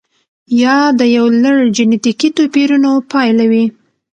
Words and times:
یا 0.63 0.77
د 0.99 1.01
یو 1.17 1.25
لړ 1.43 1.57
جنتیکي 1.75 2.29
توپیرونو 2.37 2.91
پایله 3.11 3.45
وي. 3.51 3.65